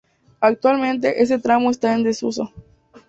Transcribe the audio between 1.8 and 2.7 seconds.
en desuso.